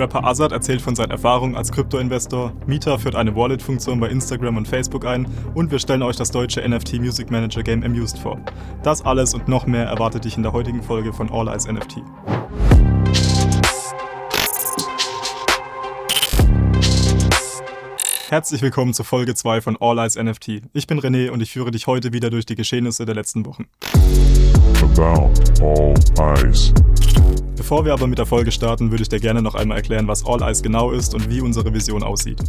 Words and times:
Rapper 0.00 0.24
Azad 0.24 0.52
erzählt 0.52 0.80
von 0.80 0.96
seinen 0.96 1.10
Erfahrungen 1.10 1.54
als 1.54 1.70
Krypto-Investor, 1.70 2.52
Mieter 2.66 2.98
führt 2.98 3.14
eine 3.14 3.36
Wallet-Funktion 3.36 4.00
bei 4.00 4.08
Instagram 4.08 4.56
und 4.56 4.66
Facebook 4.66 5.04
ein 5.04 5.28
und 5.54 5.70
wir 5.70 5.78
stellen 5.78 6.02
euch 6.02 6.16
das 6.16 6.30
deutsche 6.30 6.66
NFT 6.66 6.94
Music 6.94 7.30
Manager 7.30 7.62
Game 7.62 7.84
Amused 7.84 8.18
vor. 8.18 8.40
Das 8.82 9.04
alles 9.04 9.34
und 9.34 9.46
noch 9.46 9.66
mehr 9.66 9.84
erwartet 9.84 10.24
dich 10.24 10.36
in 10.36 10.42
der 10.42 10.52
heutigen 10.52 10.82
Folge 10.82 11.12
von 11.12 11.30
All 11.30 11.48
Eyes 11.48 11.66
NFT. 11.66 11.98
Herzlich 18.30 18.62
willkommen 18.62 18.94
zur 18.94 19.04
Folge 19.04 19.34
2 19.34 19.60
von 19.60 19.76
All 19.80 19.98
Eyes 19.98 20.14
NFT. 20.14 20.62
Ich 20.72 20.86
bin 20.86 21.00
René 21.00 21.30
und 21.30 21.42
ich 21.42 21.50
führe 21.50 21.72
dich 21.72 21.88
heute 21.88 22.12
wieder 22.12 22.30
durch 22.30 22.46
die 22.46 22.54
Geschehnisse 22.54 23.04
der 23.04 23.16
letzten 23.16 23.44
Wochen. 23.44 23.66
About 24.80 25.32
All 25.60 25.94
Eyes. 26.38 26.72
Bevor 27.56 27.84
wir 27.84 27.92
aber 27.92 28.06
mit 28.06 28.18
der 28.18 28.26
Folge 28.26 28.52
starten, 28.52 28.92
würde 28.92 29.02
ich 29.02 29.08
dir 29.08 29.18
gerne 29.18 29.42
noch 29.42 29.56
einmal 29.56 29.78
erklären, 29.78 30.06
was 30.06 30.24
All 30.24 30.42
Eyes 30.42 30.62
genau 30.62 30.92
ist 30.92 31.12
und 31.12 31.28
wie 31.28 31.40
unsere 31.40 31.74
Vision 31.74 32.04
aussieht. 32.04 32.40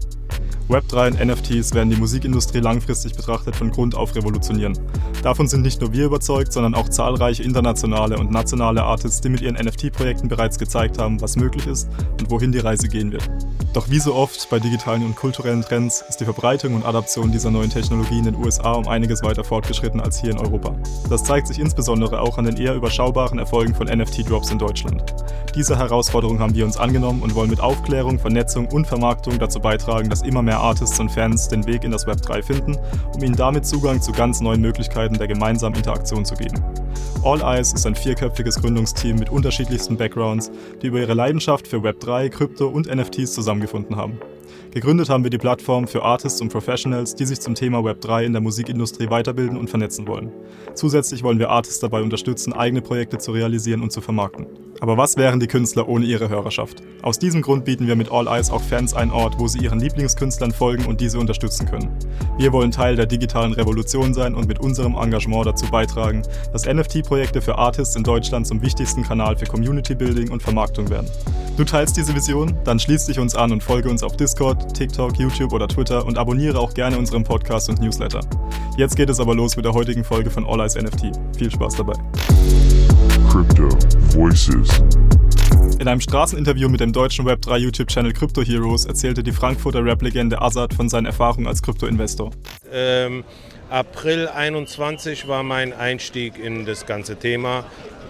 Web3 0.72 1.08
und 1.08 1.28
NFTs 1.28 1.74
werden 1.74 1.90
die 1.90 1.98
Musikindustrie 1.98 2.60
langfristig 2.60 3.14
betrachtet 3.14 3.58
von 3.58 3.72
Grund 3.72 3.94
auf 3.94 4.16
revolutionieren. 4.16 4.80
Davon 5.22 5.50
sind 5.50 5.64
nicht 5.64 5.82
nur 5.82 5.92
wir 5.92 6.06
überzeugt, 6.06 6.54
sondern 6.54 6.76
auch 6.76 6.88
zahlreiche 6.88 7.44
internationale 7.44 8.18
und 8.18 8.32
nationale 8.32 8.82
Artists, 8.84 9.20
die 9.20 9.28
mit 9.28 9.42
ihren 9.42 9.56
NFT-Projekten 9.56 10.30
bereits 10.30 10.58
gezeigt 10.58 10.98
haben, 10.98 11.20
was 11.20 11.36
möglich 11.36 11.68
ist 11.68 11.90
und 12.22 12.32
wohin 12.32 12.54
die 12.54 12.60
Reise 12.60 12.88
gehen 12.88 13.12
wird. 13.12 13.30
Doch 13.74 13.90
wie 13.90 14.00
so 14.00 14.16
oft 14.16 14.50
bei 14.50 14.60
digitalen 14.60 15.06
und 15.06 15.16
kulturellen 15.16 15.62
Trends 15.62 16.04
ist 16.08 16.22
die 16.22 16.26
Verbreitung 16.26 16.76
und 16.76 16.86
Adaption 16.86 17.32
dieser 17.32 17.52
neuen 17.52 17.70
Technologien 17.70 18.26
in 18.26 18.34
den 18.34 18.44
USA 18.44 18.74
um 18.74 18.88
einiges 18.88 19.24
weiter 19.24 19.44
fortgeschritten 19.44 20.00
als 20.00 20.20
hier 20.20 20.32
in 20.32 20.38
Europa. 20.38 20.76
Das 21.10 21.24
zeigt 21.24 21.48
sich 21.48 21.60
insbesondere 21.60 22.22
auch 22.22 22.38
an 22.38 22.46
den 22.46 22.58
eher 22.58 22.76
überschaubaren 22.76 23.40
Erfolgen 23.40 23.76
von 23.76 23.88
NFT-Drops 23.88 24.52
in 24.52 24.60
Deutschland. 24.60 25.04
Diese 25.56 25.78
Herausforderung 25.78 26.40
haben 26.40 26.56
wir 26.56 26.66
uns 26.66 26.78
angenommen 26.78 27.22
und 27.22 27.36
wollen 27.36 27.50
mit 27.50 27.60
Aufklärung, 27.60 28.20
Vernetzung 28.20 28.68
und 28.68 28.88
Vermarktung 28.88 29.38
dazu 29.38 29.60
beitragen, 29.60 30.10
dass 30.10 30.22
immer 30.22 30.42
mehr 30.42 30.61
Artists 30.62 31.00
und 31.00 31.10
Fans 31.10 31.48
den 31.48 31.66
Weg 31.66 31.84
in 31.84 31.92
das 31.92 32.08
Web 32.08 32.22
3 32.22 32.42
finden, 32.42 32.78
um 33.14 33.24
ihnen 33.24 33.36
damit 33.36 33.66
Zugang 33.66 34.02
zu 34.02 34.12
ganz 34.12 34.42
neuen 34.42 34.62
Möglichkeiten 34.62 35.18
der 35.18 35.28
gemeinsamen 35.28 35.76
Interaktion 35.76 36.24
zu 36.24 36.36
geben. 36.36 36.64
All 37.24 37.42
Eyes 37.42 37.74
ist 37.74 37.86
ein 37.86 37.96
vierköpfiges 37.96 38.62
Gründungsteam 38.62 39.18
mit 39.18 39.30
unterschiedlichsten 39.30 39.98
Backgrounds, 39.98 40.52
die 40.82 40.88
über 40.88 41.00
ihre 41.00 41.14
Leidenschaft 41.14 41.68
für 41.68 41.84
Web 41.84 42.00
3, 42.00 42.30
Krypto 42.30 42.68
und 42.68 42.94
NFTs 42.94 43.34
zusammengefunden 43.34 43.96
haben. 43.96 44.20
Gegründet 44.72 45.10
haben 45.10 45.24
wir 45.24 45.30
die 45.30 45.38
Plattform 45.38 45.88
für 45.88 46.04
Artists 46.04 46.42
und 46.42 46.50
Professionals, 46.50 47.16
die 47.16 47.26
sich 47.26 47.42
zum 47.42 47.56
Thema 47.56 47.80
Web3 47.80 48.24
in 48.24 48.34
der 48.34 48.42
Musikindustrie 48.42 49.10
weiterbilden 49.10 49.58
und 49.58 49.70
vernetzen 49.70 50.08
wollen. 50.08 50.32
Zusätzlich 50.76 51.24
wollen 51.24 51.40
wir 51.40 51.50
Artists 51.50 51.80
dabei 51.80 52.02
unterstützen, 52.02 52.54
eigene 52.54 52.82
Projekte 52.82 53.18
zu 53.18 53.32
realisieren 53.32 53.82
und 53.82 53.92
zu 53.92 54.02
vermarkten. 54.02 54.48
Aber 54.80 54.98
was 54.98 55.16
wären 55.16 55.40
die 55.40 55.48
Künstler 55.48 55.88
ohne 55.88 56.06
ihre 56.06 56.30
Hörerschaft? 56.30 56.82
Aus 57.04 57.20
diesem 57.20 57.42
Grund 57.42 57.66
bieten 57.66 57.86
wir 57.86 57.96
mit 57.96 58.12
All 58.12 58.28
Eyes 58.28 58.50
auch 58.50 58.62
Fans 58.62 58.96
einen 58.96 59.12
Ort, 59.12 59.38
wo 59.38 59.48
sie 59.48 59.60
ihren 59.60 59.80
Lieblingskünstlern 59.80 60.52
folgen 60.52 60.86
und 60.86 61.02
diese 61.02 61.20
unterstützen 61.20 61.68
können. 61.68 61.90
Wir 62.38 62.52
wollen 62.52 62.72
Teil 62.72 62.96
der 62.96 63.06
digitalen 63.06 63.54
Revolution 63.54 64.14
sein 64.14 64.34
und 64.34 64.48
mit 64.48 64.60
unserem 64.60 64.96
Engagement 64.96 65.46
dazu 65.46 65.68
beitragen, 65.70 66.24
dass 66.52 66.66
NFT-Projekte 66.66 67.42
für 67.42 67.58
Artists 67.58 67.96
in 67.96 68.04
Deutschland 68.04 68.48
zum 68.48 68.62
wichtigsten 68.62 69.04
Kanal 69.04 69.38
für 69.38 69.46
Community 69.46 69.94
Building 69.94 70.32
und 70.32 70.42
Vermarktung 70.42 70.90
werden. 70.90 71.10
Du 71.58 71.64
teilst 71.64 71.96
diese 71.98 72.16
Vision? 72.16 72.58
Dann 72.64 72.80
schließ 72.80 73.06
dich 73.06 73.20
uns 73.20 73.36
an 73.36 73.52
und 73.52 73.62
folge 73.62 73.90
uns 73.90 74.02
auf 74.02 74.18
Discord, 74.18 74.41
TikTok, 74.50 75.18
YouTube 75.18 75.54
oder 75.54 75.68
Twitter 75.68 76.04
und 76.04 76.18
abonniere 76.18 76.60
auch 76.60 76.74
gerne 76.74 76.98
unseren 76.98 77.24
Podcast 77.24 77.70
und 77.70 77.80
Newsletter. 77.80 78.22
Jetzt 78.76 78.96
geht 78.96 79.10
es 79.10 79.20
aber 79.20 79.36
los 79.36 79.56
mit 79.56 79.66
der 79.66 79.74
heutigen 79.74 80.04
Folge 80.04 80.32
von 80.32 80.46
All 80.46 80.60
Eyes 80.60 80.76
NFT. 80.76 81.12
Viel 81.38 81.52
Spaß 81.52 81.76
dabei. 81.76 81.94
Crypto 83.30 83.70
Voices. 84.18 84.68
In 85.80 85.88
einem 85.88 86.02
Straßeninterview 86.02 86.70
mit 86.70 86.80
dem 86.80 86.92
deutschen 86.92 87.28
Web3 87.28 87.58
YouTube-Channel 87.58 88.14
Crypto 88.14 88.42
Heroes 88.42 88.86
erzählte 88.86 89.22
die 89.22 89.32
Frankfurter 89.32 89.86
Rap-Legende 89.86 90.42
Azad 90.42 90.74
von 90.74 90.90
seinen 90.90 91.06
Erfahrungen 91.06 91.46
als 91.46 91.62
Krypto-Investor. 91.62 92.32
Ähm, 92.72 93.24
April 93.70 94.28
21 94.28 95.28
war 95.28 95.44
mein 95.44 95.72
Einstieg 95.72 96.40
in 96.44 96.66
das 96.66 96.88
ganze 96.88 97.16
Thema. 97.16 97.66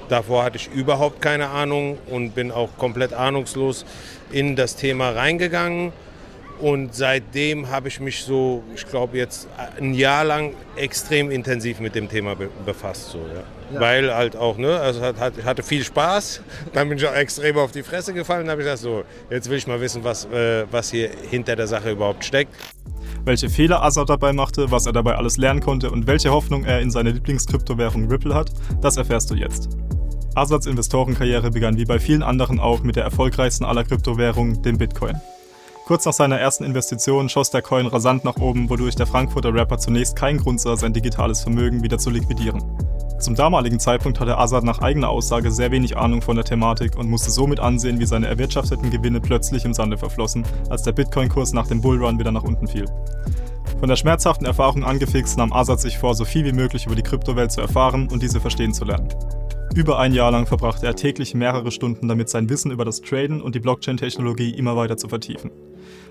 Davor 0.07 0.45
hatte 0.45 0.55
ich 0.57 0.69
überhaupt 0.73 1.21
keine 1.21 1.49
Ahnung 1.49 1.97
und 2.09 2.35
bin 2.35 2.51
auch 2.51 2.77
komplett 2.77 3.11
ahnungslos 3.11 3.85
in 4.31 4.55
das 4.55 4.77
Thema 4.77 5.09
reingegangen. 5.09 5.91
Und 6.61 6.93
seitdem 6.93 7.69
habe 7.69 7.87
ich 7.87 7.99
mich 7.99 8.23
so, 8.23 8.63
ich 8.75 8.85
glaube 8.85 9.17
jetzt 9.17 9.47
ein 9.79 9.95
Jahr 9.95 10.23
lang 10.23 10.53
extrem 10.75 11.31
intensiv 11.31 11.79
mit 11.79 11.95
dem 11.95 12.07
Thema 12.07 12.35
be 12.35 12.49
befasst. 12.65 13.09
So, 13.09 13.17
ja. 13.17 13.43
Ja. 13.73 13.79
Weil 13.79 14.13
halt 14.13 14.35
auch, 14.35 14.57
ne, 14.57 14.79
also 14.79 15.01
hat, 15.01 15.19
hat, 15.19 15.33
hatte 15.43 15.63
viel 15.63 15.83
Spaß. 15.83 16.41
Dann 16.73 16.89
bin 16.89 16.97
ich 16.97 17.07
auch 17.07 17.15
extrem 17.15 17.57
auf 17.57 17.71
die 17.71 17.83
Fresse 17.83 18.13
gefallen. 18.13 18.41
Dann 18.41 18.51
habe 18.51 18.61
ich 18.61 18.65
gesagt, 18.65 18.83
so, 18.83 19.03
jetzt 19.29 19.49
will 19.49 19.57
ich 19.57 19.65
mal 19.65 19.81
wissen, 19.81 20.03
was, 20.03 20.25
äh, 20.25 20.65
was 20.69 20.91
hier 20.91 21.09
hinter 21.29 21.55
der 21.55 21.67
Sache 21.67 21.91
überhaupt 21.91 22.25
steckt. 22.25 22.53
Welche 23.23 23.49
Fehler 23.49 23.83
Azad 23.83 24.09
dabei 24.09 24.33
machte, 24.33 24.71
was 24.71 24.85
er 24.85 24.93
dabei 24.93 25.15
alles 25.15 25.37
lernen 25.37 25.61
konnte 25.61 25.89
und 25.89 26.05
welche 26.05 26.31
Hoffnung 26.31 26.65
er 26.65 26.81
in 26.81 26.91
seine 26.91 27.11
Lieblingskryptowährung 27.11 28.07
Ripple 28.07 28.35
hat, 28.35 28.51
das 28.81 28.97
erfährst 28.97 29.31
du 29.31 29.35
jetzt. 29.35 29.69
Asads 30.35 30.65
Investorenkarriere 30.65 31.51
begann 31.51 31.77
wie 31.77 31.85
bei 31.85 31.99
vielen 31.99 32.23
anderen 32.23 32.59
auch 32.59 32.81
mit 32.83 32.95
der 32.95 33.03
erfolgreichsten 33.03 33.65
aller 33.65 33.83
Kryptowährungen, 33.83 34.61
dem 34.63 34.77
Bitcoin. 34.77 35.19
Kurz 35.85 36.05
nach 36.05 36.13
seiner 36.13 36.39
ersten 36.39 36.63
Investition 36.63 37.27
schoss 37.27 37.49
der 37.49 37.61
Coin 37.61 37.87
rasant 37.87 38.23
nach 38.23 38.37
oben, 38.37 38.69
wodurch 38.69 38.95
der 38.95 39.07
Frankfurter 39.07 39.53
Rapper 39.53 39.77
zunächst 39.77 40.15
keinen 40.15 40.37
Grund 40.37 40.61
sah, 40.61 40.77
sein 40.77 40.93
digitales 40.93 41.41
Vermögen 41.41 41.83
wieder 41.83 41.97
zu 41.97 42.09
liquidieren. 42.11 42.63
Zum 43.19 43.35
damaligen 43.35 43.79
Zeitpunkt 43.79 44.19
hatte 44.19 44.37
Azad 44.37 44.63
nach 44.63 44.79
eigener 44.79 45.09
Aussage 45.09 45.51
sehr 45.51 45.71
wenig 45.71 45.97
Ahnung 45.97 46.21
von 46.21 46.35
der 46.35 46.45
Thematik 46.45 46.97
und 46.97 47.09
musste 47.09 47.29
somit 47.29 47.59
ansehen, 47.59 47.99
wie 47.99 48.05
seine 48.05 48.27
erwirtschafteten 48.27 48.89
Gewinne 48.89 49.19
plötzlich 49.21 49.65
im 49.65 49.73
Sande 49.73 49.97
verflossen, 49.97 50.43
als 50.69 50.83
der 50.83 50.93
Bitcoin-Kurs 50.93 51.53
nach 51.53 51.67
dem 51.67 51.81
Bullrun 51.81 52.17
wieder 52.19 52.31
nach 52.31 52.43
unten 52.43 52.67
fiel. 52.67 52.85
Von 53.79 53.89
der 53.89 53.95
schmerzhaften 53.95 54.45
Erfahrung 54.45 54.83
angefixt 54.83 55.37
nahm 55.37 55.53
Azad 55.53 55.81
sich 55.81 55.97
vor, 55.97 56.15
so 56.15 56.25
viel 56.25 56.45
wie 56.45 56.53
möglich 56.53 56.85
über 56.85 56.95
die 56.95 57.03
Kryptowelt 57.03 57.51
zu 57.51 57.61
erfahren 57.61 58.07
und 58.11 58.21
diese 58.21 58.39
verstehen 58.39 58.73
zu 58.73 58.85
lernen. 58.85 59.09
Über 59.73 59.99
ein 59.99 60.13
Jahr 60.13 60.31
lang 60.31 60.47
verbrachte 60.47 60.85
er 60.85 60.95
täglich 60.95 61.33
mehrere 61.33 61.71
Stunden 61.71 62.09
damit, 62.09 62.27
sein 62.27 62.49
Wissen 62.49 62.71
über 62.71 62.83
das 62.83 62.99
Traden 62.99 63.41
und 63.41 63.55
die 63.55 63.61
Blockchain-Technologie 63.61 64.49
immer 64.51 64.75
weiter 64.75 64.97
zu 64.97 65.07
vertiefen. 65.07 65.49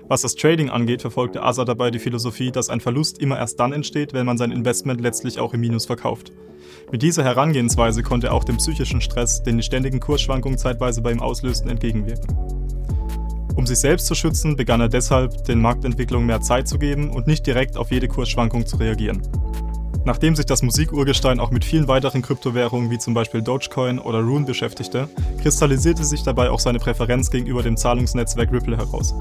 Was 0.07 0.23
das 0.23 0.35
Trading 0.35 0.71
angeht, 0.71 1.01
verfolgte 1.01 1.43
Asa 1.43 1.63
dabei 1.63 1.91
die 1.91 1.99
Philosophie, 1.99 2.51
dass 2.51 2.69
ein 2.69 2.81
Verlust 2.81 3.19
immer 3.19 3.37
erst 3.37 3.59
dann 3.59 3.71
entsteht, 3.71 4.13
wenn 4.13 4.25
man 4.25 4.39
sein 4.39 4.51
Investment 4.51 4.99
letztlich 4.99 5.39
auch 5.39 5.53
im 5.53 5.61
Minus 5.61 5.85
verkauft. 5.85 6.31
Mit 6.91 7.03
dieser 7.03 7.23
Herangehensweise 7.23 8.01
konnte 8.01 8.27
er 8.27 8.33
auch 8.33 8.43
dem 8.43 8.57
psychischen 8.57 8.99
Stress, 8.99 9.43
den 9.43 9.57
die 9.57 9.63
ständigen 9.63 9.99
Kursschwankungen 9.99 10.57
zeitweise 10.57 11.03
bei 11.03 11.11
ihm 11.11 11.21
auslösten, 11.21 11.69
entgegenwirken. 11.69 12.35
Um 13.55 13.67
sich 13.67 13.77
selbst 13.77 14.07
zu 14.07 14.15
schützen, 14.15 14.55
begann 14.55 14.81
er 14.81 14.89
deshalb, 14.89 15.43
den 15.45 15.61
Marktentwicklungen 15.61 16.25
mehr 16.25 16.41
Zeit 16.41 16.67
zu 16.67 16.79
geben 16.79 17.11
und 17.11 17.27
nicht 17.27 17.45
direkt 17.45 17.77
auf 17.77 17.91
jede 17.91 18.07
Kursschwankung 18.07 18.65
zu 18.65 18.77
reagieren. 18.77 19.21
Nachdem 20.03 20.35
sich 20.35 20.47
das 20.47 20.63
Musikurgestein 20.63 21.39
auch 21.39 21.51
mit 21.51 21.63
vielen 21.63 21.87
weiteren 21.87 22.23
Kryptowährungen 22.23 22.89
wie 22.89 22.97
zum 22.97 23.13
Beispiel 23.13 23.43
Dogecoin 23.43 23.99
oder 23.99 24.19
Rune 24.19 24.45
beschäftigte, 24.45 25.07
kristallisierte 25.41 26.03
sich 26.03 26.23
dabei 26.23 26.49
auch 26.49 26.59
seine 26.59 26.79
Präferenz 26.79 27.29
gegenüber 27.29 27.61
dem 27.61 27.77
Zahlungsnetzwerk 27.77 28.51
Ripple 28.51 28.77
heraus. 28.77 29.13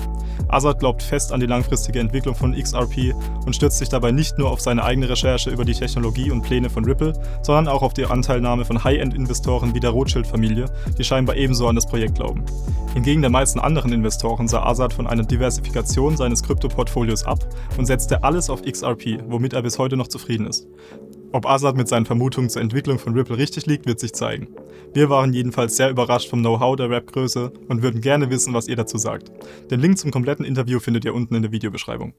Azad 0.48 0.78
glaubt 0.78 1.02
fest 1.02 1.32
an 1.32 1.40
die 1.40 1.46
langfristige 1.46 2.00
Entwicklung 2.00 2.34
von 2.34 2.54
XRP 2.54 3.14
und 3.44 3.54
stürzt 3.54 3.78
sich 3.78 3.90
dabei 3.90 4.10
nicht 4.10 4.38
nur 4.38 4.50
auf 4.50 4.60
seine 4.60 4.82
eigene 4.82 5.08
Recherche 5.10 5.50
über 5.50 5.66
die 5.66 5.74
Technologie 5.74 6.30
und 6.30 6.42
Pläne 6.42 6.70
von 6.70 6.84
Ripple, 6.86 7.12
sondern 7.42 7.68
auch 7.68 7.82
auf 7.82 7.92
die 7.92 8.06
Anteilnahme 8.06 8.64
von 8.64 8.82
High-End-Investoren 8.82 9.74
wie 9.74 9.80
der 9.80 9.90
Rothschild-Familie, 9.90 10.64
die 10.96 11.04
scheinbar 11.04 11.36
ebenso 11.36 11.68
an 11.68 11.74
das 11.74 11.86
Projekt 11.86 12.14
glauben. 12.14 12.44
Hingegen 12.94 13.20
der 13.20 13.30
meisten 13.30 13.60
anderen 13.60 13.92
Investoren 13.92 14.48
sah 14.48 14.64
Azad 14.64 14.92
von 14.92 15.06
einer 15.06 15.22
Diversifikation 15.22 16.16
seines 16.16 16.42
Kryptoportfolios 16.42 17.24
ab 17.24 17.38
und 17.76 17.86
setzte 17.86 18.24
alles 18.24 18.50
auf 18.50 18.62
XRP, 18.62 19.22
womit 19.28 19.52
er 19.52 19.62
bis 19.62 19.78
heute 19.78 19.96
noch 19.96 20.08
zufrieden 20.08 20.46
ist. 20.46 20.66
Ob 21.32 21.46
Azad 21.46 21.76
mit 21.76 21.86
seinen 21.86 22.06
Vermutungen 22.06 22.50
zur 22.50 22.60
Entwicklung 22.60 22.98
von 22.98 23.14
Ripple 23.14 23.36
richtig 23.36 23.66
liegt, 23.66 23.86
wird 23.86 24.00
sich 24.00 24.12
zeigen. 24.12 24.48
Wir 24.92 25.08
waren 25.08 25.32
jedenfalls 25.32 25.76
sehr 25.76 25.90
überrascht 25.90 26.28
vom 26.28 26.40
Know-how 26.40 26.74
der 26.74 26.90
Rap-Größe 26.90 27.52
und 27.68 27.82
würden 27.82 28.00
gerne 28.00 28.30
wissen, 28.30 28.52
was 28.52 28.66
ihr 28.66 28.76
dazu 28.76 28.98
sagt. 28.98 29.30
Den 29.70 29.80
Link 29.80 29.98
zum 29.98 30.10
kompletten 30.10 30.44
Interview 30.44 30.80
findet 30.80 31.04
ihr 31.04 31.14
unten 31.14 31.36
in 31.36 31.42
der 31.42 31.52
Videobeschreibung. 31.52 32.14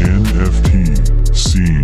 NFT 0.00 1.36
Scene. 1.36 1.82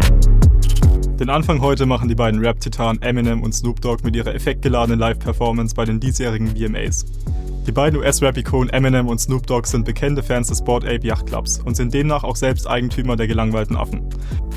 Den 1.19 1.31
Anfang 1.31 1.61
heute 1.61 1.85
machen 1.85 2.09
die 2.09 2.15
beiden 2.15 2.39
Rap-Titanen 2.41 3.03
Eminem 3.03 3.43
und 3.43 3.53
Snoop 3.53 3.81
Dogg 3.81 4.05
mit 4.05 4.15
ihrer 4.15 4.33
effektgeladenen 4.35 5.01
Live-Performance 5.01 5.75
bei 5.75 5.85
den 5.85 5.99
diesjährigen 5.99 6.57
VMAs. 6.57 7.05
Die 7.69 7.73
beiden 7.73 8.01
US-Rap-Ikonen 8.01 8.71
Eminem 8.71 9.09
und 9.09 9.19
Snoop 9.19 9.47
Dogg 9.47 9.69
sind 9.69 9.85
bekannte 9.85 10.23
Fans 10.23 10.49
des 10.49 10.61
Sport 10.61 10.87
Ape 10.87 11.07
Yacht 11.07 11.27
Clubs 11.27 11.61
und 11.63 11.77
sind 11.77 11.93
demnach 11.93 12.25
auch 12.25 12.35
selbst 12.35 12.67
Eigentümer 12.67 13.15
der 13.15 13.27
gelangweilten 13.27 13.77
Affen. 13.77 14.09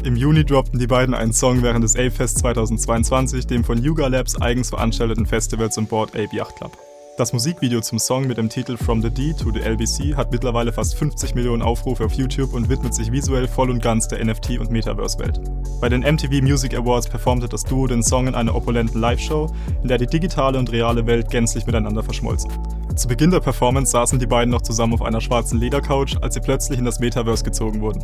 Im 0.06 0.16
Juni 0.16 0.46
droppten 0.46 0.80
die 0.80 0.88
beiden 0.88 1.14
einen 1.14 1.34
Song 1.34 1.62
während 1.62 1.84
des 1.84 1.98
Ape 1.98 2.12
Fest 2.12 2.40
2022, 2.40 3.48
dem 3.48 3.66
von 3.66 3.84
Yuga 3.84 4.08
Labs 4.08 4.42
eigens 4.42 4.70
veranstalteten 4.70 5.26
Festival 5.26 5.70
zum 5.70 5.88
Board 5.88 6.12
Ape 6.12 6.34
Yacht 6.34 6.56
Club. 6.56 6.72
Das 7.18 7.34
Musikvideo 7.34 7.82
zum 7.82 8.00
Song 8.00 8.26
mit 8.26 8.38
dem 8.38 8.48
Titel 8.48 8.78
From 8.78 9.02
the 9.02 9.10
D 9.10 9.34
to 9.34 9.52
the 9.52 9.60
LBC 9.60 10.16
hat 10.16 10.32
mittlerweile 10.32 10.72
fast 10.72 10.96
50 10.96 11.36
Millionen 11.36 11.62
Aufrufe 11.62 12.06
auf 12.06 12.14
YouTube 12.14 12.54
und 12.54 12.70
widmet 12.70 12.96
sich 12.96 13.12
visuell 13.12 13.50
voll 13.50 13.70
und 13.70 13.84
ganz 13.84 14.08
der 14.08 14.24
NFT- 14.24 14.58
und 14.58 14.72
Metaverse-Welt. 14.72 15.42
Bei 15.82 15.90
den 15.90 16.02
MTV 16.02 16.42
Music 16.42 16.74
Awards 16.74 17.10
performte 17.10 17.50
das 17.50 17.66
Duo 17.66 17.88
den 17.88 18.04
Song 18.04 18.28
in 18.28 18.36
einer 18.36 18.56
opulenten 18.56 19.02
Live-Show, 19.02 19.54
in 19.82 19.90
der 19.90 19.98
die 19.98 20.08
digitale 20.08 20.58
und 20.58 20.72
reale 20.72 21.06
Welt 21.06 21.30
gänzlich 21.30 21.66
miteinander 21.66 22.02
verschmolzen. 22.02 22.50
Zu 22.96 23.08
Beginn 23.08 23.32
der 23.32 23.40
Performance 23.40 23.92
saßen 23.92 24.20
die 24.20 24.26
beiden 24.26 24.52
noch 24.52 24.62
zusammen 24.62 24.94
auf 24.94 25.02
einer 25.02 25.22
schwarzen 25.22 25.60
Ledercouch, 25.60 26.18
als 26.22 26.34
sie 26.34 26.42
plötzlich 26.42 26.78
in 26.78 26.86
das 26.86 27.00
Metaverse 27.00 27.44
gezogen 27.44 27.82
wurden. 27.82 28.04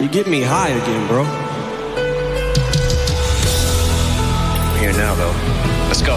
You 0.00 0.08
get 0.08 0.26
me 0.26 0.44
high 0.44 0.72
again, 0.72 1.06
bro. 1.08 1.24
Here 4.80 4.92
now, 4.92 5.14
though. 5.14 5.34
Let's 5.88 6.02
go. 6.04 6.16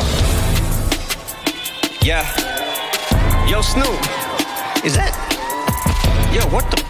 Yeah. 2.03 2.25
Yo, 3.47 3.61
Snoop. 3.61 3.87
Is 4.83 4.93
that? 4.93 5.13
Yo, 6.33 6.41
what 6.51 6.65
the? 6.71 6.83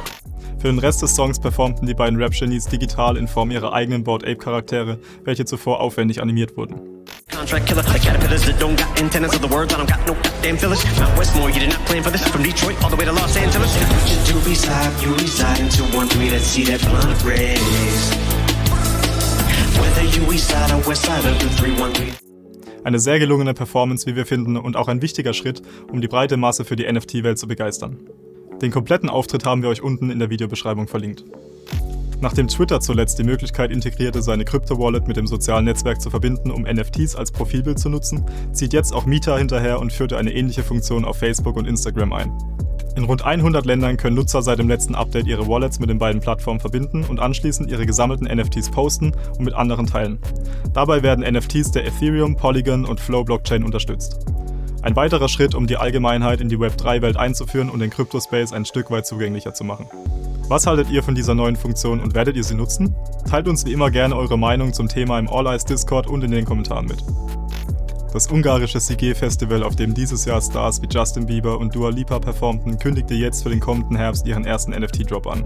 Für 0.60 0.68
den 0.68 0.80
Rest 0.80 1.02
des 1.02 1.16
Songs 1.16 1.40
performten 1.40 1.88
die 1.88 1.94
beiden 1.94 2.22
Rap-Genies 2.22 2.66
digital 2.66 3.18
in 3.18 3.28
Form 3.28 3.52
ihrer 3.52 3.74
eigenen 3.74 4.04
Bored 4.04 4.24
Ape-Charaktere, 4.24 5.00
welche 5.24 5.44
zuvor 5.46 5.80
aufwendig 5.80 6.22
animiert 6.22 6.56
wurden. 6.56 6.91
Contract 7.42 7.66
killer, 7.66 7.82
the 7.82 7.98
caterpillars 7.98 8.46
that 8.46 8.60
don't 8.60 8.78
got 8.78 9.02
antennas 9.02 9.34
of 9.34 9.42
the 9.42 9.48
words, 9.48 9.74
I 9.74 9.78
don't 9.78 9.90
got 9.90 10.06
no 10.06 10.14
goddamn 10.14 10.58
fillers. 10.58 10.86
Mount 11.00 11.18
Westmore, 11.18 11.50
you 11.50 11.60
did 11.60 11.70
not 11.70 11.84
plan 11.88 12.04
for 12.04 12.12
this. 12.12 12.22
From 12.28 12.44
Detroit 12.44 12.78
all 12.84 12.92
the 12.92 12.96
way 12.96 13.06
to 13.06 13.12
Los 13.12 13.36
Angeles. 13.36 13.74
You 14.30 14.38
reside, 14.46 14.94
you 15.02 15.12
reside 15.16 15.60
in 15.60 15.68
213, 15.68 16.30
let's 16.30 16.46
see 16.46 16.64
that 16.66 16.80
blunt 16.86 17.18
raise. 17.26 18.14
Whether 19.82 20.06
you 20.14 20.32
east 20.32 20.50
side 20.50 20.70
or 20.70 20.88
west 20.88 21.02
side 21.02 21.26
of 21.26 21.34
the 21.42 21.50
313. 21.58 22.14
Eine 22.84 23.00
sehr 23.00 23.18
gelungene 23.18 23.56
Performance, 23.56 24.06
wie 24.06 24.16
wir 24.16 24.28
finden, 24.28 24.56
und 24.56 24.78
auch 24.78 24.88
ein 24.88 25.02
wichtiger 25.02 25.34
Schritt, 25.34 25.64
um 25.92 26.00
die 26.00 26.08
breite 26.08 26.38
Masse 26.38 26.64
für 26.64 26.76
die 26.76 26.86
NFT-Welt 26.86 27.40
zu 27.40 27.48
begeistern. 27.48 27.98
Den 28.62 28.70
kompletten 28.70 29.10
Auftritt 29.10 29.46
haben 29.46 29.64
wir 29.64 29.70
euch 29.70 29.82
unten 29.82 30.12
in 30.12 30.20
der 30.20 30.30
Videobeschreibung 30.30 30.88
verlinkt. 30.88 31.24
Nachdem 32.22 32.48
Twitter 32.48 32.80
zuletzt 32.80 33.18
die 33.18 33.24
Möglichkeit 33.24 33.72
integrierte, 33.72 34.22
seine 34.22 34.46
Krypto-Wallet 34.46 35.08
mit 35.08 35.18
dem 35.18 35.26
sozialen 35.26 35.66
Netzwerk 35.66 36.00
zu 36.00 36.12
verbinden, 36.12 36.52
um 36.52 36.62
NFTs 36.62 37.16
als 37.16 37.32
Profilbild 37.32 37.80
zu 37.80 37.90
nutzen, 37.90 38.24
zieht 38.54 38.74
jetzt 38.74 38.94
auch 38.94 39.08
Meta 39.08 39.36
hinterher 39.38 39.80
und 39.80 39.92
führte 39.92 40.20
eine 40.20 40.32
ähnliche 40.32 40.62
Funktion 40.62 41.04
auf 41.04 41.18
Facebook 41.18 41.58
und 41.58 41.68
Instagram 41.68 42.14
ein. 42.14 42.32
In 42.96 43.06
rund 43.06 43.26
100 43.26 43.66
Ländern 43.66 43.98
können 43.98 44.18
Nutzer 44.18 44.44
seit 44.44 44.60
dem 44.60 44.68
letzten 44.68 44.94
Update 44.94 45.26
ihre 45.26 45.48
Wallets 45.48 45.80
mit 45.80 45.90
den 45.90 45.98
beiden 45.98 46.22
Plattformen 46.22 46.60
verbinden 46.60 47.06
und 47.06 47.20
anschließend 47.20 47.72
ihre 47.72 47.88
gesammelten 47.88 48.28
NFTs 48.28 48.70
posten 48.70 49.14
und 49.38 49.46
mit 49.46 49.56
anderen 49.56 49.88
teilen. 49.88 50.20
Dabei 50.74 51.02
werden 51.02 51.26
NFTs 51.26 51.72
der 51.72 51.88
Ethereum, 51.88 52.36
Polygon 52.36 52.86
und 52.86 53.00
Flow 53.00 53.24
Blockchain 53.24 53.64
unterstützt. 53.64 54.20
Ein 54.84 54.96
weiterer 54.96 55.30
Schritt, 55.30 55.56
um 55.56 55.68
die 55.68 55.78
Allgemeinheit 55.78 56.42
in 56.42 56.50
die 56.50 56.58
Web3-Welt 56.58 57.18
einzuführen 57.18 57.70
und 57.70 57.80
den 57.80 57.90
Cryptospace 57.90 58.52
ein 58.52 58.66
Stück 58.66 58.92
weit 58.92 59.06
zugänglicher 59.06 59.54
zu 59.54 59.64
machen. 59.64 59.88
Was 60.52 60.68
haltet 60.68 60.90
ihr 60.90 61.02
von 61.02 61.16
dieser 61.16 61.34
neuen 61.34 61.56
Funktion 61.56 62.02
und 62.02 62.14
werdet 62.14 62.36
ihr 62.36 62.44
sie 62.44 62.56
nutzen? 62.56 62.94
Teilt 63.26 63.48
uns 63.48 63.66
wie 63.66 63.72
immer 63.72 63.90
gerne 63.90 64.18
eure 64.18 64.38
Meinung 64.38 64.74
zum 64.74 64.90
Thema 64.90 65.18
im 65.18 65.30
All 65.30 65.48
Eyes 65.48 65.64
Discord 65.64 66.08
und 66.08 66.26
in 66.26 66.32
den 66.32 66.44
Kommentaren 66.44 66.88
mit. 66.88 67.02
Das 68.14 68.28
ungarische 68.28 68.80
Sigé-Festival, 68.80 69.64
auf 69.64 69.78
dem 69.78 69.94
dieses 69.94 70.26
Jahr 70.26 70.42
Stars 70.42 70.82
wie 70.82 70.88
Justin 70.92 71.26
Bieber 71.26 71.58
und 71.58 71.74
Dua 71.74 71.90
Lipa 71.90 72.20
performten, 72.20 72.78
kündigte 72.78 73.14
jetzt 73.14 73.44
für 73.44 73.50
den 73.50 73.62
kommenden 73.62 73.96
Herbst 73.96 74.28
ihren 74.28 74.44
ersten 74.44 74.72
NFT-Drop 74.72 75.28
an. 75.28 75.46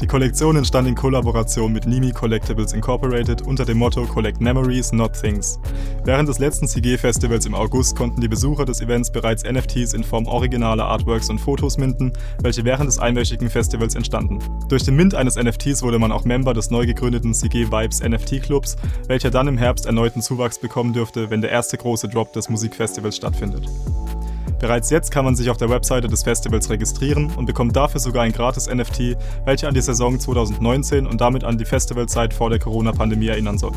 Die 0.00 0.06
Kollektion 0.06 0.54
entstand 0.54 0.86
in 0.86 0.94
Kollaboration 0.94 1.72
mit 1.72 1.86
Nimi 1.86 2.12
Collectibles 2.12 2.72
Incorporated 2.72 3.42
unter 3.42 3.64
dem 3.64 3.78
Motto 3.78 4.04
Collect 4.04 4.40
Memories, 4.40 4.92
not 4.92 5.12
Things. 5.12 5.58
Während 6.04 6.28
des 6.28 6.38
letzten 6.38 6.68
CG-Festivals 6.68 7.46
im 7.46 7.54
August 7.54 7.96
konnten 7.96 8.20
die 8.20 8.28
Besucher 8.28 8.64
des 8.64 8.80
Events 8.80 9.10
bereits 9.10 9.42
NFTs 9.42 9.94
in 9.94 10.04
Form 10.04 10.26
originaler 10.28 10.84
Artworks 10.84 11.30
und 11.30 11.40
Fotos 11.40 11.78
minden, 11.78 12.12
welche 12.42 12.64
während 12.64 12.88
des 12.88 13.00
einwöchigen 13.00 13.50
Festivals 13.50 13.96
entstanden. 13.96 14.38
Durch 14.68 14.84
den 14.84 14.94
Mint 14.94 15.16
eines 15.16 15.34
NFTs 15.34 15.82
wurde 15.82 15.98
man 15.98 16.12
auch 16.12 16.24
Member 16.24 16.54
des 16.54 16.70
neu 16.70 16.86
gegründeten 16.86 17.34
CG 17.34 17.72
Vibes 17.72 18.00
NFT 18.00 18.40
Clubs, 18.44 18.76
welcher 19.08 19.30
dann 19.30 19.48
im 19.48 19.58
Herbst 19.58 19.86
erneuten 19.86 20.22
Zuwachs 20.22 20.60
bekommen 20.60 20.92
dürfte, 20.92 21.28
wenn 21.30 21.40
der 21.40 21.50
erste 21.50 21.76
große 21.76 21.87
Drop 21.96 22.32
des 22.32 22.48
Musikfestivals 22.48 23.16
stattfindet. 23.16 23.66
Bereits 24.60 24.90
jetzt 24.90 25.10
kann 25.12 25.24
man 25.24 25.36
sich 25.36 25.50
auf 25.50 25.56
der 25.56 25.70
Webseite 25.70 26.08
des 26.08 26.24
Festivals 26.24 26.68
registrieren 26.68 27.30
und 27.36 27.46
bekommt 27.46 27.76
dafür 27.76 28.00
sogar 28.00 28.24
ein 28.24 28.32
gratis 28.32 28.68
NFT, 28.68 29.16
welcher 29.44 29.68
an 29.68 29.74
die 29.74 29.80
Saison 29.80 30.18
2019 30.18 31.06
und 31.06 31.20
damit 31.20 31.44
an 31.44 31.58
die 31.58 31.64
Festivalzeit 31.64 32.34
vor 32.34 32.50
der 32.50 32.58
Corona-Pandemie 32.58 33.28
erinnern 33.28 33.56
soll. 33.56 33.72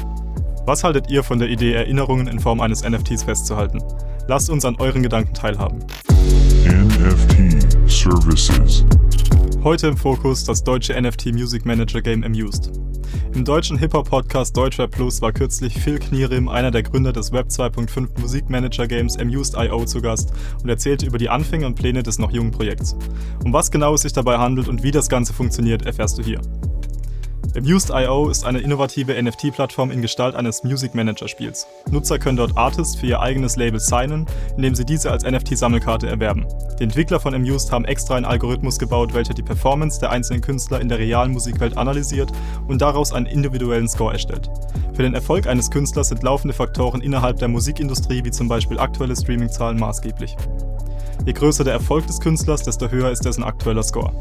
Was 0.65 0.83
haltet 0.83 1.09
ihr 1.09 1.23
von 1.23 1.39
der 1.39 1.49
Idee, 1.49 1.73
Erinnerungen 1.73 2.27
in 2.27 2.39
Form 2.39 2.61
eines 2.61 2.83
NFTs 2.83 3.23
festzuhalten? 3.23 3.81
Lasst 4.27 4.49
uns 4.49 4.65
an 4.65 4.75
euren 4.77 5.03
Gedanken 5.03 5.33
teilhaben. 5.33 5.79
NFT 6.65 7.89
Services. 7.89 8.85
Heute 9.63 9.85
im 9.85 9.95
Fokus 9.95 10.43
das 10.43 10.63
deutsche 10.63 10.99
NFT 10.99 11.27
Music 11.33 11.67
Manager 11.67 12.01
Game 12.01 12.23
Amused. 12.23 12.71
Im 13.35 13.45
deutschen 13.45 13.77
Hip-Hop-Podcast 13.77 14.57
Deutschrap 14.57 14.89
Plus 14.89 15.21
war 15.21 15.31
kürzlich 15.31 15.79
Phil 15.79 15.99
Knierim, 15.99 16.49
einer 16.49 16.71
der 16.71 16.81
Gründer 16.81 17.13
des 17.13 17.31
Web 17.31 17.49
2.5 17.49 18.19
Musikmanager-Games 18.19 19.19
Amused.io 19.19 19.85
zu 19.85 20.01
Gast 20.01 20.33
und 20.63 20.67
erzählte 20.67 21.05
über 21.05 21.19
die 21.19 21.29
Anfänge 21.29 21.67
und 21.67 21.75
Pläne 21.75 22.01
des 22.01 22.17
noch 22.17 22.31
jungen 22.31 22.49
Projekts. 22.49 22.95
Um 23.45 23.53
was 23.53 23.69
genau 23.69 23.93
es 23.93 24.01
sich 24.01 24.13
dabei 24.13 24.39
handelt 24.39 24.67
und 24.67 24.81
wie 24.81 24.91
das 24.91 25.09
Ganze 25.09 25.31
funktioniert, 25.31 25.85
erfährst 25.85 26.17
du 26.17 26.23
hier. 26.23 26.41
Amused.io 27.57 28.29
ist 28.29 28.45
eine 28.45 28.59
innovative 28.59 29.21
NFT-Plattform 29.21 29.91
in 29.91 30.01
Gestalt 30.01 30.35
eines 30.35 30.63
Music 30.63 30.95
Manager-Spiels. 30.95 31.67
Nutzer 31.89 32.17
können 32.17 32.37
dort 32.37 32.57
Artists 32.57 32.95
für 32.95 33.07
ihr 33.07 33.19
eigenes 33.19 33.57
Label 33.57 33.79
signen, 33.79 34.25
indem 34.55 34.73
sie 34.73 34.85
diese 34.85 35.11
als 35.11 35.25
NFT-Sammelkarte 35.25 36.07
erwerben. 36.07 36.47
Die 36.79 36.83
Entwickler 36.83 37.19
von 37.19 37.33
Amused 37.33 37.69
haben 37.69 37.83
extra 37.83 38.15
einen 38.15 38.25
Algorithmus 38.25 38.79
gebaut, 38.79 39.13
welcher 39.13 39.33
die 39.33 39.43
Performance 39.43 39.99
der 39.99 40.11
einzelnen 40.11 40.39
Künstler 40.41 40.79
in 40.79 40.87
der 40.87 40.99
realen 40.99 41.33
Musikwelt 41.33 41.77
analysiert 41.77 42.31
und 42.69 42.81
daraus 42.81 43.11
einen 43.11 43.25
individuellen 43.25 43.89
Score 43.89 44.13
erstellt. 44.13 44.49
Für 44.93 45.03
den 45.03 45.13
Erfolg 45.13 45.45
eines 45.45 45.69
Künstlers 45.69 46.07
sind 46.07 46.23
laufende 46.23 46.53
Faktoren 46.53 47.01
innerhalb 47.01 47.37
der 47.39 47.49
Musikindustrie 47.49 48.23
wie 48.23 48.31
zum 48.31 48.47
Beispiel 48.47 48.79
aktuelle 48.79 49.15
Streamingzahlen 49.15 49.77
maßgeblich. 49.77 50.37
Je 51.25 51.33
größer 51.33 51.65
der 51.65 51.73
Erfolg 51.73 52.07
des 52.07 52.21
Künstlers, 52.21 52.63
desto 52.63 52.89
höher 52.89 53.11
ist 53.11 53.25
dessen 53.25 53.43
aktueller 53.43 53.83
Score. 53.83 54.13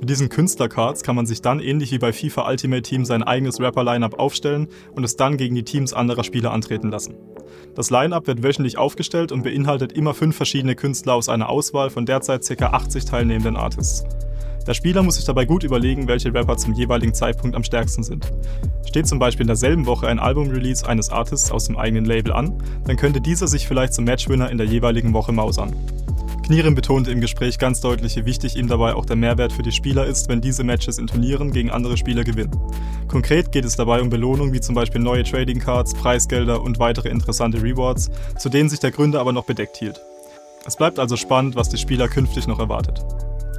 Mit 0.00 0.08
diesen 0.08 0.30
Künstlercards 0.30 1.02
kann 1.02 1.14
man 1.14 1.26
sich 1.26 1.42
dann 1.42 1.60
ähnlich 1.60 1.92
wie 1.92 1.98
bei 1.98 2.14
FIFA 2.14 2.48
Ultimate 2.48 2.80
Team 2.80 3.04
sein 3.04 3.22
eigenes 3.22 3.60
Rapper-Lineup 3.60 4.18
aufstellen 4.18 4.68
und 4.94 5.04
es 5.04 5.16
dann 5.16 5.36
gegen 5.36 5.54
die 5.54 5.62
Teams 5.62 5.92
anderer 5.92 6.24
Spieler 6.24 6.52
antreten 6.52 6.90
lassen. 6.90 7.16
Das 7.74 7.90
Lineup 7.90 8.26
wird 8.26 8.42
wöchentlich 8.42 8.78
aufgestellt 8.78 9.30
und 9.30 9.42
beinhaltet 9.42 9.92
immer 9.92 10.14
fünf 10.14 10.36
verschiedene 10.36 10.74
Künstler 10.74 11.12
aus 11.12 11.28
einer 11.28 11.50
Auswahl 11.50 11.90
von 11.90 12.06
derzeit 12.06 12.48
ca. 12.48 12.68
80 12.68 13.04
teilnehmenden 13.04 13.56
Artists. 13.56 14.04
Der 14.66 14.72
Spieler 14.72 15.02
muss 15.02 15.16
sich 15.16 15.26
dabei 15.26 15.44
gut 15.44 15.64
überlegen, 15.64 16.08
welche 16.08 16.32
Rapper 16.32 16.56
zum 16.56 16.72
jeweiligen 16.72 17.12
Zeitpunkt 17.12 17.54
am 17.54 17.64
stärksten 17.64 18.02
sind. 18.02 18.32
Steht 18.86 19.06
zum 19.06 19.18
Beispiel 19.18 19.42
in 19.42 19.48
derselben 19.48 19.84
Woche 19.84 20.08
ein 20.08 20.18
Album-Release 20.18 20.86
eines 20.86 21.10
Artists 21.10 21.50
aus 21.50 21.66
dem 21.66 21.76
eigenen 21.76 22.06
Label 22.06 22.32
an, 22.32 22.56
dann 22.86 22.96
könnte 22.96 23.20
dieser 23.20 23.48
sich 23.48 23.68
vielleicht 23.68 23.92
zum 23.92 24.06
Matchwinner 24.06 24.50
in 24.50 24.56
der 24.56 24.66
jeweiligen 24.66 25.12
Woche 25.12 25.32
mausern. 25.32 25.74
Knierim 26.50 26.74
betonte 26.74 27.12
im 27.12 27.20
Gespräch 27.20 27.60
ganz 27.60 27.80
deutlich, 27.80 28.16
wie 28.16 28.24
wichtig 28.24 28.56
ihm 28.56 28.66
dabei 28.66 28.94
auch 28.94 29.06
der 29.06 29.14
Mehrwert 29.14 29.52
für 29.52 29.62
die 29.62 29.70
Spieler 29.70 30.04
ist, 30.06 30.28
wenn 30.28 30.40
diese 30.40 30.64
Matches 30.64 30.98
in 30.98 31.06
Turnieren 31.06 31.52
gegen 31.52 31.70
andere 31.70 31.96
Spieler 31.96 32.24
gewinnen. 32.24 32.60
Konkret 33.06 33.52
geht 33.52 33.64
es 33.64 33.76
dabei 33.76 34.02
um 34.02 34.10
Belohnungen 34.10 34.52
wie 34.52 34.60
zum 34.60 34.74
Beispiel 34.74 35.00
neue 35.00 35.22
Trading 35.22 35.60
Cards, 35.60 35.94
Preisgelder 35.94 36.60
und 36.60 36.80
weitere 36.80 37.08
interessante 37.08 37.62
Rewards, 37.62 38.10
zu 38.36 38.48
denen 38.48 38.68
sich 38.68 38.80
der 38.80 38.90
Gründer 38.90 39.20
aber 39.20 39.32
noch 39.32 39.44
bedeckt 39.44 39.76
hielt. 39.76 40.00
Es 40.66 40.74
bleibt 40.74 40.98
also 40.98 41.16
spannend, 41.16 41.54
was 41.54 41.68
die 41.68 41.78
Spieler 41.78 42.08
künftig 42.08 42.48
noch 42.48 42.58
erwartet. 42.58 43.00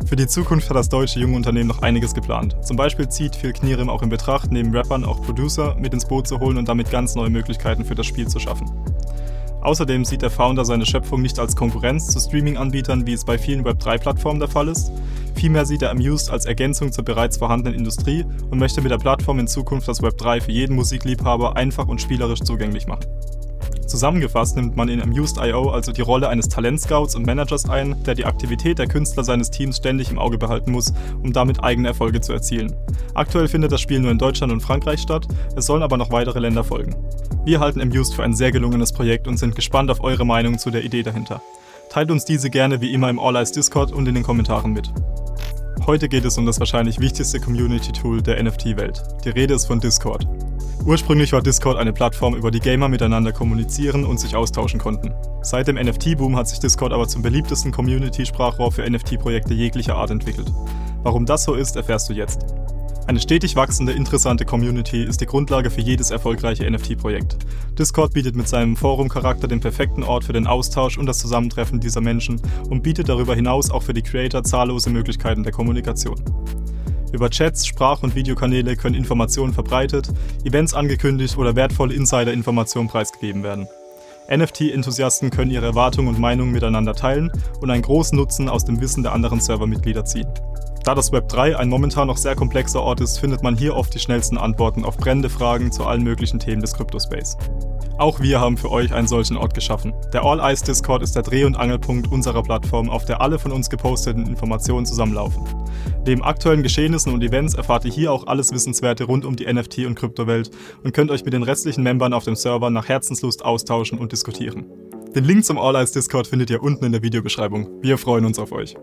Für 0.06 0.18
die 0.18 0.28
Zukunft 0.28 0.70
hat 0.70 0.76
das 0.76 0.90
deutsche 0.90 1.22
junge 1.22 1.38
Unternehmen 1.38 1.70
noch 1.70 1.84
einiges 1.84 2.14
geplant. 2.14 2.58
Zum 2.62 2.76
Beispiel 2.76 3.08
zieht 3.08 3.38
Phil 3.38 3.54
Knierim 3.54 3.90
auch 3.90 4.02
in 4.02 4.10
Betracht, 4.10 4.52
neben 4.52 4.76
Rappern 4.76 5.06
auch 5.06 5.22
Producer 5.22 5.76
mit 5.80 5.94
ins 5.94 6.06
Boot 6.06 6.28
zu 6.28 6.42
holen 6.42 6.58
und 6.58 6.68
damit 6.68 6.92
ganz 6.92 7.16
neue 7.16 7.30
Möglichkeiten 7.30 7.86
für 7.86 7.96
das 7.96 8.06
Spiel 8.06 8.28
zu 8.28 8.40
schaffen. 8.40 8.70
Außerdem 9.62 10.06
sieht 10.06 10.24
der 10.24 10.32
Founder 10.32 10.66
seine 10.66 10.86
Schöpfung 10.86 11.22
nicht 11.22 11.38
als 11.38 11.56
Konkurrenz 11.56 12.08
zu 12.08 12.20
Streaming-Anbietern, 12.20 13.06
wie 13.06 13.14
es 13.14 13.24
bei 13.24 13.38
vielen 13.38 13.64
Web3-Plattformen 13.64 14.40
der 14.40 14.50
Fall 14.50 14.68
ist. 14.68 14.92
Vielmehr 15.36 15.66
sieht 15.66 15.84
er 15.84 15.92
Amused 15.92 16.32
als 16.32 16.46
Ergänzung 16.46 16.92
zur 16.92 17.06
bereits 17.06 17.38
vorhandenen 17.38 17.78
Industrie 17.78 18.26
und 18.50 18.58
möchte 18.58 18.82
mit 18.82 18.92
der 18.92 18.98
Plattform 18.98 19.40
in 19.40 19.48
Zukunft 19.48 19.88
das 19.88 20.02
Web3 20.02 20.42
für 20.42 20.52
jeden 20.52 20.76
Musikliebhaber 20.76 21.56
einfach 21.56 21.88
und 21.88 22.02
spielerisch 22.02 22.42
zugänglich 22.42 22.88
machen. 22.88 23.06
Zusammengefasst 23.92 24.56
nimmt 24.56 24.78
man 24.78 24.88
in 24.88 25.02
Amused.io 25.02 25.70
also 25.70 25.92
die 25.92 26.00
Rolle 26.00 26.30
eines 26.30 26.48
Talentscouts 26.48 27.14
und 27.14 27.26
Managers 27.26 27.70
ein, 27.70 28.02
der 28.06 28.16
die 28.16 28.24
Aktivität 28.24 28.80
der 28.80 28.88
Künstler 28.88 29.26
seines 29.26 29.52
Teams 29.52 29.76
ständig 29.76 30.10
im 30.10 30.18
Auge 30.18 30.38
behalten 30.38 30.72
muss, 30.72 30.94
um 31.22 31.34
damit 31.34 31.62
eigene 31.62 31.90
Erfolge 31.90 32.22
zu 32.22 32.32
erzielen. 32.32 32.74
Aktuell 33.16 33.50
findet 33.50 33.74
das 33.74 33.82
Spiel 33.82 34.00
nur 34.00 34.12
in 34.12 34.18
Deutschland 34.18 34.54
und 34.54 34.62
Frankreich 34.62 35.02
statt, 35.02 35.28
es 35.58 35.66
sollen 35.66 35.84
aber 35.84 35.98
noch 35.98 36.10
weitere 36.10 36.40
Länder 36.40 36.64
folgen. 36.64 36.96
Wir 37.44 37.60
halten 37.60 37.82
Amused 37.82 38.14
für 38.14 38.24
ein 38.24 38.34
sehr 38.34 38.54
gelungenes 38.54 38.94
Projekt 38.94 39.28
und 39.28 39.36
sind 39.36 39.58
gespannt 39.58 39.92
auf 39.92 40.02
eure 40.02 40.26
Meinung 40.26 40.58
zu 40.58 40.72
der 40.72 40.86
Idee 40.86 41.04
dahinter. 41.04 41.42
Teilt 41.90 42.12
uns 42.12 42.24
diese 42.24 42.50
gerne 42.50 42.80
wie 42.80 42.94
immer 42.94 43.10
im 43.10 43.20
All 43.20 43.36
Eyes 43.36 43.52
Discord 43.52 43.92
und 43.92 44.08
in 44.08 44.16
den 44.16 44.24
Kommentaren 44.24 44.72
mit. 44.72 44.90
Heute 45.86 46.08
geht 46.08 46.24
es 46.24 46.38
um 46.38 46.46
das 46.46 46.62
wahrscheinlich 46.62 47.02
wichtigste 47.02 47.42
Community-Tool 47.42 48.22
der 48.22 48.42
NFT-Welt. 48.42 49.04
Die 49.26 49.32
Rede 49.32 49.54
ist 49.54 49.66
von 49.66 49.82
Discord. 49.82 50.26
Ursprünglich 50.84 51.32
war 51.32 51.44
Discord 51.44 51.78
eine 51.78 51.94
Plattform, 51.94 52.36
über 52.36 52.50
die 52.50 52.60
Gamer 52.60 52.90
miteinander 52.90 53.32
kommunizieren 53.32 54.04
und 54.04 54.20
sich 54.20 54.36
austauschen 54.36 54.80
konnten. 54.80 55.14
Seit 55.44 55.68
dem 55.68 55.76
NFT-Boom 55.76 56.36
hat 56.36 56.48
sich 56.48 56.60
Discord 56.60 56.92
aber 56.92 57.08
zum 57.08 57.22
beliebtesten 57.22 57.72
Community-Sprachrohr 57.72 58.72
für 58.72 58.90
NFT-Projekte 58.90 59.54
jeglicher 59.54 59.96
Art 59.96 60.10
entwickelt. 60.10 60.52
Warum 61.04 61.28
das 61.28 61.44
so 61.44 61.54
ist, 61.54 61.76
erfährst 61.76 62.10
du 62.10 62.14
jetzt. 62.14 62.46
Eine 63.06 63.20
stetig 63.20 63.56
wachsende, 63.56 63.92
interessante 63.92 64.44
Community 64.44 65.04
ist 65.04 65.22
die 65.22 65.26
Grundlage 65.28 65.70
für 65.70 65.82
jedes 65.82 66.10
erfolgreiche 66.10 66.70
NFT-Projekt. 66.70 67.38
Discord 67.78 68.14
bietet 68.14 68.36
mit 68.36 68.48
seinem 68.48 68.76
Forum-Charakter 68.76 69.48
den 69.48 69.60
perfekten 69.60 70.04
Ort 70.04 70.24
für 70.24 70.34
den 70.34 70.48
Austausch 70.48 70.98
und 70.98 71.06
das 71.06 71.20
Zusammentreffen 71.20 71.80
dieser 71.80 72.02
Menschen 72.02 72.42
und 72.70 72.82
bietet 72.82 73.08
darüber 73.08 73.36
hinaus 73.36 73.70
auch 73.70 73.84
für 73.84 73.94
die 73.94 74.04
Creator 74.04 74.44
zahllose 74.44 74.90
Möglichkeiten 74.90 75.44
der 75.44 75.52
Kommunikation. 75.52 76.24
Über 77.12 77.30
Chats, 77.30 77.68
Sprach- 77.68 78.04
und 78.04 78.16
Videokanäle 78.16 78.76
können 78.76 78.96
Informationen 78.96 79.54
verbreitet, 79.54 80.10
Events 80.44 80.74
angekündigt 80.74 81.38
oder 81.38 81.56
wertvolle 81.56 81.94
Insider-Informationen 81.94 82.88
preisgegeben 82.88 83.44
werden. 83.44 83.68
NFT-Enthusiasten 84.30 85.30
können 85.30 85.52
ihre 85.52 85.66
Erwartungen 85.66 86.08
und 86.08 86.20
Meinungen 86.20 86.54
miteinander 86.54 86.94
teilen 86.94 87.32
und 87.60 87.70
einen 87.70 87.82
großen 87.82 88.18
Nutzen 88.18 88.48
aus 88.48 88.64
dem 88.64 88.80
Wissen 88.80 89.04
der 89.04 89.12
anderen 89.12 89.42
Servermitglieder 89.42 90.06
ziehen. 90.06 90.28
Da 90.86 90.96
das 90.96 91.12
Web 91.12 91.28
3 91.30 91.58
ein 91.58 91.70
momentan 91.70 92.08
noch 92.08 92.18
sehr 92.18 92.36
komplexer 92.36 92.82
Ort 92.82 93.02
ist, 93.02 93.20
findet 93.20 93.44
man 93.44 93.56
hier 93.56 93.76
oft 93.76 93.94
die 93.94 94.00
schnellsten 94.00 94.38
Antworten 94.38 94.84
auf 94.84 94.98
brennende 94.98 95.30
Fragen 95.30 95.72
zu 95.72 95.86
allen 95.86 96.04
möglichen 96.04 96.40
Themen 96.40 96.62
des 96.62 96.74
Cryptospace. 96.74 97.38
Auch 98.00 98.20
wir 98.20 98.40
haben 98.40 98.58
für 98.58 98.72
euch 98.72 98.92
einen 98.94 99.08
solchen 99.08 99.38
Ort 99.38 99.54
geschaffen. 99.54 99.94
Der 100.12 100.24
All 100.24 100.40
Eyes 100.40 100.64
Discord 100.64 101.04
ist 101.04 101.16
der 101.16 101.22
Dreh- 101.22 101.44
und 101.44 101.56
Angelpunkt 101.56 102.12
unserer 102.12 102.42
Plattform, 102.42 102.90
auf 102.90 103.06
der 103.06 103.22
alle 103.22 103.38
von 103.38 103.52
uns 103.52 103.70
geposteten 103.70 104.26
Informationen 104.26 104.88
zusammenlaufen. 104.88 105.44
Neben 106.04 106.24
aktuellen 106.24 106.64
Geschehnissen 106.64 107.14
und 107.14 107.24
Events 107.24 107.54
erfahrt 107.54 107.86
ihr 107.86 107.92
hier 107.92 108.12
auch 108.12 108.26
alles 108.26 108.52
Wissenswerte 108.52 109.04
rund 109.04 109.24
um 109.24 109.36
die 109.36 109.48
NFT- 109.48 109.86
und 109.86 109.94
Kryptowelt 109.94 110.50
und 110.84 110.94
könnt 110.94 111.12
euch 111.12 111.24
mit 111.24 111.34
den 111.34 111.44
restlichen 111.44 111.84
Membern 111.84 112.14
auf 112.14 112.24
dem 112.24 112.36
Server 112.36 112.72
nach 112.72 112.90
Herzenslust 112.90 113.46
austauschen 113.46 114.00
und 114.00 114.12
diskutieren. 114.12 114.66
Den 115.16 115.26
Link 115.26 115.46
zum 115.46 115.60
All 115.60 115.76
Eyes 115.76 115.92
Discord 115.92 116.26
findet 116.26 116.50
ihr 116.50 116.64
unten 116.64 116.86
in 116.86 116.92
der 116.92 117.04
Videobeschreibung. 117.04 117.70
Wir 117.82 118.00
freuen 118.00 118.26
uns 118.26 118.40
auf 118.40 118.52
euch. 118.52 118.76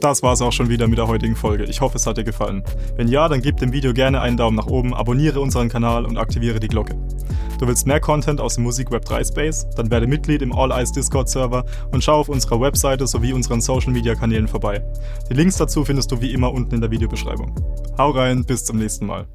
Das 0.00 0.22
war's 0.22 0.40
auch 0.40 0.52
schon 0.52 0.70
wieder 0.70 0.88
mit 0.88 0.96
der 0.96 1.08
heutigen 1.08 1.36
Folge. 1.36 1.64
Ich 1.64 1.82
hoffe, 1.82 1.98
es 1.98 2.06
hat 2.06 2.16
dir 2.16 2.24
gefallen. 2.24 2.64
Wenn 2.96 3.06
ja, 3.06 3.28
dann 3.28 3.42
gib 3.42 3.58
dem 3.58 3.70
Video 3.72 3.92
gerne 3.92 4.22
einen 4.22 4.38
Daumen 4.38 4.56
nach 4.56 4.66
oben, 4.66 4.94
abonniere 4.94 5.40
unseren 5.40 5.68
Kanal 5.68 6.06
und 6.06 6.16
aktiviere 6.16 6.58
die 6.58 6.68
Glocke. 6.68 6.96
Du 7.58 7.66
willst 7.66 7.86
mehr 7.86 8.00
Content 8.00 8.40
aus 8.40 8.54
dem 8.54 8.64
Musik 8.64 8.90
Web 8.90 9.04
3 9.04 9.24
Space? 9.24 9.66
Dann 9.76 9.90
werde 9.90 10.06
Mitglied 10.06 10.40
im 10.40 10.54
All 10.54 10.70
Eyes 10.72 10.92
Discord 10.92 11.28
Server 11.28 11.66
und 11.92 12.02
schau 12.02 12.20
auf 12.20 12.30
unserer 12.30 12.58
Webseite 12.62 13.06
sowie 13.06 13.34
unseren 13.34 13.60
Social 13.60 13.92
Media 13.92 14.14
Kanälen 14.14 14.48
vorbei. 14.48 14.82
Die 15.28 15.34
Links 15.34 15.58
dazu 15.58 15.84
findest 15.84 16.10
du 16.10 16.22
wie 16.22 16.32
immer 16.32 16.50
unten 16.50 16.76
in 16.76 16.80
der 16.80 16.90
Videobeschreibung. 16.90 17.54
Hau 17.98 18.10
rein, 18.12 18.46
bis 18.46 18.64
zum 18.64 18.78
nächsten 18.78 19.04
Mal. 19.04 19.26